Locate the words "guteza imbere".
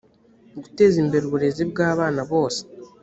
0.61-1.23